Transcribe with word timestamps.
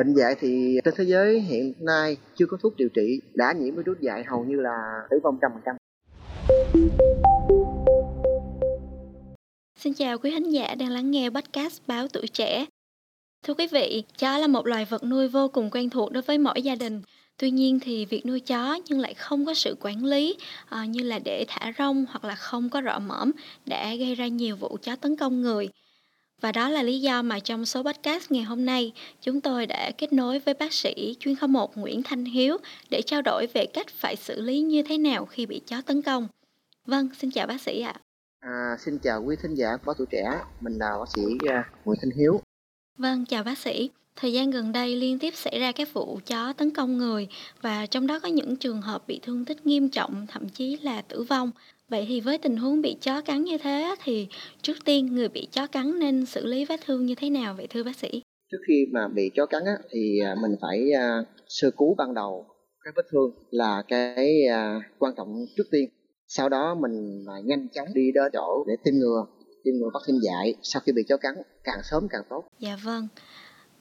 Bệnh 0.00 0.14
dạy 0.14 0.34
thì 0.40 0.78
trên 0.84 0.94
thế 0.96 1.04
giới 1.04 1.40
hiện 1.40 1.72
nay 1.80 2.16
chưa 2.36 2.46
có 2.46 2.56
thuốc 2.62 2.76
điều 2.76 2.88
trị 2.88 3.20
đã 3.34 3.52
nhiễm 3.58 3.74
virus 3.74 3.98
dạy 4.00 4.24
hầu 4.24 4.44
như 4.44 4.56
là 4.60 5.00
tử 5.10 5.18
vong 5.24 5.38
trăm 5.42 5.50
phần 5.54 5.62
trăm. 5.66 5.76
Xin 9.78 9.94
chào 9.94 10.18
quý 10.18 10.30
khán 10.30 10.50
giả 10.50 10.74
đang 10.74 10.90
lắng 10.90 11.10
nghe 11.10 11.30
podcast 11.30 11.82
Báo 11.86 12.08
Tuổi 12.08 12.26
Trẻ. 12.26 12.66
Thưa 13.46 13.54
quý 13.54 13.66
vị, 13.72 14.04
chó 14.18 14.38
là 14.38 14.46
một 14.46 14.66
loài 14.66 14.84
vật 14.84 15.04
nuôi 15.04 15.28
vô 15.28 15.48
cùng 15.48 15.70
quen 15.70 15.90
thuộc 15.90 16.12
đối 16.12 16.22
với 16.22 16.38
mỗi 16.38 16.62
gia 16.62 16.74
đình. 16.74 17.02
Tuy 17.38 17.50
nhiên 17.50 17.80
thì 17.80 18.04
việc 18.04 18.26
nuôi 18.26 18.40
chó 18.40 18.78
nhưng 18.88 19.00
lại 19.00 19.14
không 19.14 19.46
có 19.46 19.54
sự 19.54 19.76
quản 19.80 20.04
lý 20.04 20.36
à, 20.68 20.84
như 20.84 21.02
là 21.02 21.18
để 21.18 21.44
thả 21.48 21.72
rông 21.78 22.04
hoặc 22.08 22.24
là 22.24 22.34
không 22.34 22.68
có 22.68 22.82
rọ 22.84 22.98
mõm 22.98 23.30
đã 23.66 23.94
gây 23.94 24.14
ra 24.14 24.26
nhiều 24.26 24.56
vụ 24.56 24.76
chó 24.82 24.96
tấn 24.96 25.16
công 25.16 25.40
người. 25.40 25.68
Và 26.40 26.52
đó 26.52 26.68
là 26.68 26.82
lý 26.82 27.00
do 27.00 27.22
mà 27.22 27.38
trong 27.40 27.64
số 27.64 27.82
podcast 27.82 28.30
ngày 28.30 28.42
hôm 28.42 28.64
nay, 28.64 28.92
chúng 29.20 29.40
tôi 29.40 29.66
đã 29.66 29.90
kết 29.98 30.12
nối 30.12 30.38
với 30.38 30.54
bác 30.54 30.72
sĩ 30.72 31.16
chuyên 31.20 31.36
khoa 31.36 31.46
1 31.46 31.76
Nguyễn 31.76 32.02
Thanh 32.02 32.24
Hiếu 32.24 32.56
để 32.90 33.02
trao 33.02 33.22
đổi 33.22 33.46
về 33.46 33.66
cách 33.66 33.86
phải 33.88 34.16
xử 34.16 34.40
lý 34.40 34.60
như 34.60 34.82
thế 34.82 34.98
nào 34.98 35.26
khi 35.26 35.46
bị 35.46 35.60
chó 35.66 35.82
tấn 35.86 36.02
công. 36.02 36.28
Vâng, 36.86 37.08
xin 37.18 37.30
chào 37.30 37.46
bác 37.46 37.60
sĩ 37.60 37.80
ạ. 37.80 37.94
À, 38.40 38.76
xin 38.78 38.98
chào 38.98 39.22
quý 39.24 39.36
thính 39.42 39.54
giả 39.54 39.76
báo 39.86 39.94
tuổi 39.98 40.06
trẻ, 40.10 40.40
mình 40.60 40.78
là 40.78 40.90
bác 40.98 41.08
sĩ 41.14 41.22
uh, 41.22 41.86
Nguyễn 41.86 41.98
Thanh 42.02 42.10
Hiếu. 42.10 42.40
Vâng, 42.98 43.24
chào 43.26 43.44
bác 43.44 43.58
sĩ. 43.58 43.90
Thời 44.20 44.32
gian 44.32 44.50
gần 44.50 44.72
đây 44.72 44.96
liên 44.96 45.18
tiếp 45.18 45.34
xảy 45.34 45.58
ra 45.58 45.72
các 45.72 45.92
vụ 45.92 46.18
chó 46.26 46.52
tấn 46.52 46.70
công 46.70 46.98
người 46.98 47.28
và 47.62 47.86
trong 47.86 48.06
đó 48.06 48.20
có 48.20 48.28
những 48.28 48.56
trường 48.56 48.80
hợp 48.80 49.06
bị 49.06 49.20
thương 49.22 49.44
tích 49.44 49.66
nghiêm 49.66 49.88
trọng, 49.88 50.26
thậm 50.28 50.48
chí 50.48 50.78
là 50.82 51.02
tử 51.02 51.22
vong. 51.22 51.50
Vậy 51.88 52.04
thì 52.08 52.20
với 52.20 52.38
tình 52.38 52.56
huống 52.56 52.82
bị 52.82 52.96
chó 53.00 53.20
cắn 53.20 53.44
như 53.44 53.58
thế 53.58 53.94
thì 54.04 54.28
trước 54.62 54.76
tiên 54.84 55.06
người 55.06 55.28
bị 55.28 55.48
chó 55.52 55.66
cắn 55.66 55.98
nên 55.98 56.26
xử 56.26 56.46
lý 56.46 56.64
vết 56.64 56.80
thương 56.86 57.06
như 57.06 57.14
thế 57.14 57.30
nào 57.30 57.54
vậy 57.56 57.66
thưa 57.70 57.82
bác 57.82 57.96
sĩ? 57.96 58.22
Trước 58.50 58.58
khi 58.68 58.86
mà 58.92 59.08
bị 59.08 59.30
chó 59.36 59.46
cắn 59.46 59.62
á, 59.64 59.76
thì 59.92 60.18
à, 60.24 60.34
mình 60.42 60.56
phải 60.60 60.90
uh, 60.90 61.26
sơ 61.48 61.70
cứu 61.70 61.94
ban 61.98 62.14
đầu 62.14 62.46
các 62.84 62.94
vết 62.96 63.06
thương 63.12 63.30
là 63.50 63.82
cái 63.88 64.36
uh, 64.48 64.82
quan 64.98 65.14
trọng 65.16 65.28
trước 65.56 65.64
tiên. 65.70 65.88
Sau 66.26 66.48
đó 66.48 66.74
mình 66.80 67.22
uh, 67.22 67.44
nhanh 67.44 67.68
chóng 67.68 67.88
đi 67.94 68.02
đến 68.14 68.24
chỗ 68.32 68.64
để 68.68 68.74
tiêm 68.84 68.94
ngừa, 68.94 69.26
tiêm 69.64 69.74
ngừa 69.74 69.90
vaccine 69.94 70.18
dạy 70.22 70.54
sau 70.62 70.82
khi 70.86 70.92
bị 70.92 71.02
chó 71.08 71.16
cắn 71.16 71.34
càng 71.64 71.80
sớm 71.90 72.08
càng 72.10 72.22
tốt. 72.30 72.44
Dạ 72.58 72.76
vâng. 72.84 73.08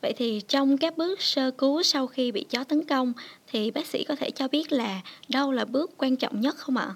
Vậy 0.01 0.13
thì 0.17 0.41
trong 0.47 0.77
các 0.77 0.97
bước 0.97 1.21
sơ 1.21 1.51
cứu 1.51 1.83
sau 1.83 2.07
khi 2.07 2.31
bị 2.31 2.45
chó 2.49 2.63
tấn 2.63 2.83
công 2.83 3.13
thì 3.51 3.71
bác 3.71 3.85
sĩ 3.85 4.03
có 4.03 4.15
thể 4.15 4.31
cho 4.31 4.47
biết 4.47 4.71
là 4.71 5.01
đâu 5.33 5.51
là 5.51 5.65
bước 5.65 5.91
quan 5.97 6.15
trọng 6.15 6.41
nhất 6.41 6.55
không 6.55 6.77
ạ? 6.77 6.95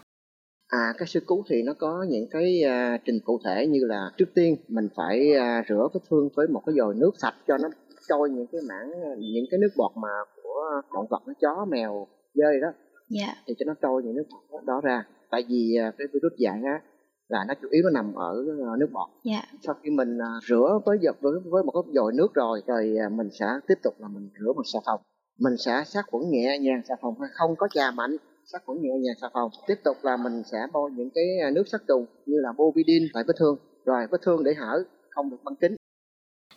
À, 0.68 0.94
cái 0.98 1.08
sơ 1.08 1.20
cứu 1.28 1.44
thì 1.50 1.64
nó 1.66 1.74
có 1.74 2.06
những 2.10 2.28
cái 2.32 2.62
uh, 2.66 3.02
trình 3.06 3.20
cụ 3.26 3.40
thể 3.46 3.68
như 3.68 3.80
là 3.84 4.12
trước 4.18 4.30
tiên 4.36 4.56
mình 4.68 4.88
phải 4.96 5.32
uh, 5.32 5.68
rửa 5.70 5.88
vết 5.94 6.00
thương 6.10 6.30
với 6.36 6.48
một 6.48 6.62
cái 6.66 6.76
dồi 6.78 6.96
nước 6.96 7.12
sạch 7.22 7.36
cho 7.48 7.58
nó 7.58 7.70
trôi 8.10 8.30
những 8.30 8.48
cái 8.52 8.62
mảng 8.70 8.92
những 9.20 9.46
cái 9.52 9.58
nước 9.58 9.70
bọt 9.78 9.92
mà 9.96 10.10
của 10.44 10.82
động 10.94 11.08
vật 11.10 11.24
nó 11.28 11.34
chó 11.42 11.66
mèo 11.70 12.08
dơi 12.34 12.60
đó 12.62 12.68
dạ. 13.10 13.36
thì 13.48 13.54
cho 13.60 13.66
nó 13.66 13.74
trôi 13.82 14.04
những 14.04 14.16
nước 14.16 14.24
bọt 14.52 14.64
đó 14.66 14.82
ra 14.84 15.04
tại 15.32 15.44
vì 15.50 15.78
uh, 15.88 15.96
cái 15.98 16.08
virus 16.14 16.34
dại 16.38 16.62
á 16.66 16.82
là 17.28 17.46
nó 17.48 17.54
chủ 17.62 17.68
yếu 17.72 17.84
nó 17.84 17.90
nằm 17.90 18.14
ở 18.16 18.46
uh, 18.74 18.80
nước 18.80 18.90
bọt. 18.94 19.10
Dạ. 19.24 19.42
sau 19.66 19.76
khi 19.84 19.90
mình 19.90 20.18
uh, 20.18 20.44
rửa 20.50 20.80
với 20.86 20.98
dập 21.02 21.16
với, 21.22 21.34
với 21.46 21.64
một 21.64 21.72
cái 21.72 21.94
dồi 21.96 22.14
nước 22.14 22.34
rồi 22.34 22.62
rồi 22.68 22.96
uh, 23.08 23.12
mình 23.12 23.30
sẽ 23.40 23.46
tiếp 23.68 23.80
tục 23.84 23.94
là 24.00 24.08
mình 24.08 24.30
rửa 24.40 24.54
bằng 24.54 24.66
xà 24.74 24.80
phòng. 24.86 25.02
Mình 25.40 25.58
sẽ 25.58 25.84
sát 25.86 26.06
khuẩn 26.12 26.24
nhẹ 26.30 26.58
nhàng 26.62 26.82
xà 26.88 26.96
phòng 27.02 27.14
không 27.34 27.56
có 27.56 27.68
chà 27.74 27.92
mạnh 27.92 28.18
sát 28.46 28.62
khuẩn 28.66 28.82
nhẹ 28.82 28.90
nhàng 28.90 29.16
xà 29.22 29.28
phòng. 29.34 29.52
Tiếp 29.68 29.76
tục 29.84 29.98
là 30.02 30.18
mình 30.18 30.44
sẽ 30.52 30.58
bôi 30.74 30.92
những 30.92 31.10
cái 31.16 31.52
nước 31.52 31.64
sát 31.68 31.82
trùng 31.88 32.06
như 32.26 32.40
là 32.40 32.50
bovidin 32.58 33.04
tại 33.14 33.24
vết 33.28 33.34
thương. 33.40 33.58
Rồi 33.86 34.08
vết 34.12 34.22
thương 34.22 34.44
để 34.44 34.54
hở 34.54 34.84
không 35.10 35.30
được 35.30 35.38
băng 35.44 35.56
kính 35.56 35.76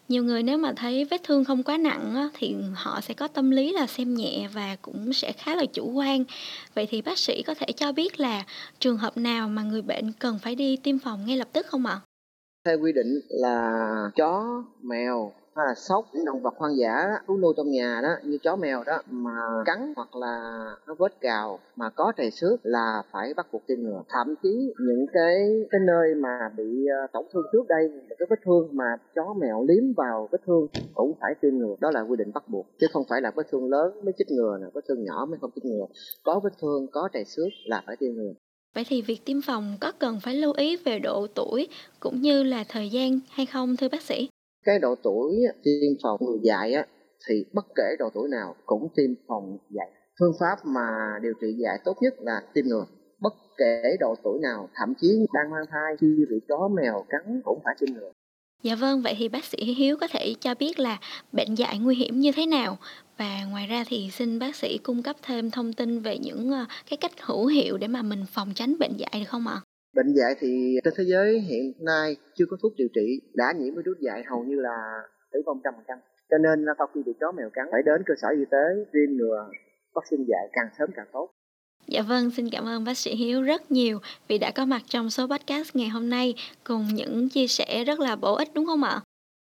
nhiều 0.09 0.25
người 0.25 0.43
nếu 0.43 0.59
mà 0.59 0.73
thấy 0.77 1.05
vết 1.05 1.21
thương 1.25 1.45
không 1.45 1.63
quá 1.63 1.77
nặng 1.77 2.15
á, 2.15 2.29
thì 2.35 2.57
họ 2.75 3.01
sẽ 3.01 3.15
có 3.15 3.29
tâm 3.29 3.51
lý 3.51 3.73
là 3.73 3.87
xem 3.87 4.15
nhẹ 4.15 4.49
và 4.53 4.77
cũng 4.83 5.13
sẽ 5.13 5.33
khá 5.33 5.55
là 5.55 5.65
chủ 5.73 5.91
quan. 5.93 6.25
Vậy 6.75 6.87
thì 6.91 7.03
bác 7.03 7.19
sĩ 7.19 7.43
có 7.43 7.55
thể 7.55 7.67
cho 7.77 7.93
biết 7.93 8.21
là 8.21 8.45
trường 8.79 8.97
hợp 8.97 9.17
nào 9.17 9.49
mà 9.49 9.63
người 9.63 9.83
bệnh 9.83 10.13
cần 10.13 10.39
phải 10.43 10.55
đi 10.55 10.77
tiêm 10.77 10.99
phòng 10.99 11.27
ngay 11.27 11.37
lập 11.37 11.49
tức 11.53 11.67
không 11.67 11.87
ạ? 11.87 12.01
Theo 12.65 12.79
quy 12.81 12.93
định 12.93 13.21
là 13.29 14.11
chó 14.17 14.63
mèo 14.83 15.33
hay 15.57 15.67
là 15.67 15.75
sóc 15.75 16.05
những 16.13 16.25
động 16.25 16.43
vật 16.43 16.55
hoang 16.57 16.77
dã 16.77 17.07
đó, 17.09 17.19
thú 17.27 17.37
nuôi 17.37 17.55
trong 17.57 17.71
nhà 17.71 18.01
đó 18.03 18.09
như 18.23 18.39
chó 18.43 18.57
mèo 18.57 18.85
đó 18.87 18.99
mà 19.11 19.31
cắn 19.65 19.93
hoặc 19.97 20.17
là 20.17 20.65
nó 20.87 20.95
vết 20.99 21.21
cào 21.21 21.59
mà 21.77 21.91
có 21.91 22.13
trầy 22.17 22.31
xước 22.31 22.61
là 22.63 23.03
phải 23.13 23.35
bắt 23.35 23.47
buộc 23.53 23.63
tiêm 23.67 23.79
ngừa. 23.79 24.03
Thậm 24.09 24.35
chí 24.43 24.73
những 24.79 25.07
cái 25.13 25.35
cái 25.71 25.81
nơi 25.87 26.15
mà 26.15 26.39
bị 26.57 26.87
ờ, 26.87 27.07
tổn 27.13 27.25
thương 27.33 27.43
trước 27.53 27.67
đây 27.69 27.91
cái 28.19 28.27
vết 28.31 28.37
thương 28.45 28.69
mà 28.73 28.85
chó 29.15 29.35
mèo 29.41 29.65
liếm 29.69 29.93
vào 29.97 30.29
vết 30.33 30.39
thương 30.47 30.67
cũng 30.95 31.13
phải 31.21 31.35
tiêm 31.41 31.59
ngừa. 31.59 31.75
Đó 31.81 31.91
là 31.91 32.01
quy 32.01 32.17
định 32.17 32.33
bắt 32.35 32.49
buộc 32.49 32.67
chứ 32.81 32.87
không 32.93 33.05
phải 33.09 33.21
là 33.21 33.33
vết 33.37 33.47
thương 33.51 33.71
lớn 33.71 34.05
mới 34.05 34.13
chích 34.19 34.31
ngừa 34.31 34.59
nè 34.61 34.67
vết 34.75 34.81
thương 34.89 35.05
nhỏ 35.05 35.27
mới 35.29 35.39
không 35.41 35.51
chích 35.55 35.65
ngừa. 35.65 35.87
Có 36.25 36.41
vết 36.45 36.53
thương 36.63 36.87
có 36.93 37.09
trầy 37.13 37.25
xước 37.25 37.49
là 37.67 37.83
phải 37.87 37.97
tiêm 37.97 38.13
ngừa. 38.15 38.33
Vậy 38.75 38.85
thì 38.89 39.03
việc 39.03 39.25
tiêm 39.25 39.37
phòng 39.47 39.77
có 39.81 39.93
cần 39.99 40.19
phải 40.23 40.35
lưu 40.35 40.53
ý 40.53 40.77
về 40.77 40.99
độ 40.99 41.27
tuổi 41.35 41.69
cũng 42.01 42.21
như 42.21 42.43
là 42.43 42.65
thời 42.69 42.89
gian 42.91 43.21
hay 43.31 43.47
không 43.47 43.77
thưa 43.77 43.89
bác 43.89 44.03
sĩ? 44.03 44.29
Cái 44.67 44.79
độ 44.79 44.95
tuổi 45.03 45.33
tiêm 45.63 45.93
phòng 46.03 46.19
người 46.21 46.39
dạy 46.43 46.73
á 46.73 46.87
thì 47.29 47.45
bất 47.53 47.67
kể 47.77 47.97
độ 47.99 48.11
tuổi 48.15 48.29
nào 48.29 48.55
cũng 48.67 48.89
tiêm 48.97 49.11
phòng 49.29 49.59
dạy. 49.71 49.91
Phương 50.21 50.33
pháp 50.41 50.57
mà 50.65 50.89
điều 51.23 51.33
trị 51.41 51.47
dạy 51.63 51.79
tốt 51.85 51.97
nhất 52.01 52.15
là 52.19 52.43
tiêm 52.55 52.65
ngừa. 52.67 52.87
Bất 53.21 53.35
kể 53.57 53.97
độ 54.01 54.15
tuổi 54.25 54.39
nào 54.43 54.69
thậm 54.75 54.95
chí 55.01 55.27
đang 55.33 55.51
mang 55.51 55.65
thai 55.71 55.97
khi 56.01 56.07
bị 56.31 56.37
chó 56.49 56.69
mèo 56.69 57.05
cắn 57.09 57.41
cũng 57.45 57.61
phải 57.65 57.75
tiêm 57.81 57.95
ngừa. 57.95 58.13
Dạ 58.63 58.75
vâng, 58.75 59.03
vậy 59.03 59.15
thì 59.19 59.29
bác 59.29 59.45
sĩ 59.45 59.75
Hiếu 59.75 59.97
có 60.01 60.07
thể 60.11 60.35
cho 60.41 60.55
biết 60.55 60.79
là 60.79 60.99
bệnh 61.33 61.55
dạy 61.55 61.79
nguy 61.79 61.95
hiểm 61.95 62.21
như 62.21 62.33
thế 62.33 62.47
nào? 62.47 62.79
Và 63.19 63.45
ngoài 63.51 63.67
ra 63.67 63.85
thì 63.89 64.11
xin 64.13 64.39
bác 64.39 64.57
sĩ 64.57 64.79
cung 64.83 65.03
cấp 65.03 65.17
thêm 65.23 65.51
thông 65.51 65.73
tin 65.73 66.01
về 66.01 66.19
những 66.19 66.51
ờ, 66.51 66.65
cái 66.91 66.97
cách 66.97 67.13
hữu 67.21 67.47
hiệu 67.47 67.79
để 67.79 67.89
mà 67.89 68.03
mình 68.03 68.25
phòng 68.29 68.53
tránh 68.55 68.79
bệnh 68.79 68.97
dạy 68.97 69.11
được 69.21 69.29
không 69.29 69.47
ạ? 69.47 69.61
Bệnh 69.97 70.13
dạy 70.13 70.35
thì 70.41 70.77
trên 70.85 70.95
thế 70.97 71.05
giới 71.05 71.41
hiện 71.41 71.73
nay 71.81 72.17
chưa 72.35 72.45
có 72.51 72.57
thuốc 72.63 72.73
điều 72.77 72.89
trị 72.95 73.21
đã 73.35 73.53
nhiễm 73.59 73.75
virus 73.75 73.99
dạy 74.01 74.23
hầu 74.31 74.45
như 74.45 74.57
là 74.61 74.77
tử 75.33 75.43
vong 75.47 75.61
trăm 75.65 75.75
phần 75.77 75.85
trăm. 75.89 75.99
Cho 76.31 76.39
nên 76.39 76.65
là 76.65 76.73
sau 76.79 76.87
khi 76.95 77.01
bị 77.07 77.13
chó 77.21 77.33
mèo 77.33 77.51
cắn 77.53 77.67
phải 77.73 77.83
đến 77.87 78.03
cơ 78.07 78.15
sở 78.23 78.29
y 78.29 78.45
tế 78.51 78.65
tiêm 78.93 79.17
ngừa 79.17 79.51
vaccine 79.95 80.25
dạy 80.29 80.49
càng 80.53 80.67
sớm 80.79 80.91
càng 80.97 81.07
tốt. 81.13 81.31
Dạ 81.87 82.03
vâng, 82.03 82.31
xin 82.31 82.51
cảm 82.53 82.65
ơn 82.65 82.85
bác 82.85 82.99
sĩ 82.99 83.15
Hiếu 83.15 83.43
rất 83.43 83.71
nhiều 83.71 83.99
vì 84.29 84.39
đã 84.39 84.51
có 84.51 84.65
mặt 84.65 84.83
trong 84.87 85.11
số 85.11 85.27
podcast 85.27 85.77
ngày 85.77 85.89
hôm 85.89 86.11
nay 86.11 86.35
cùng 86.65 86.87
những 86.95 87.29
chia 87.29 87.47
sẻ 87.47 87.85
rất 87.85 88.01
là 88.01 88.17
bổ 88.17 88.35
ích 88.35 88.49
đúng 88.55 88.67
không 88.67 88.83
ạ? 88.83 89.01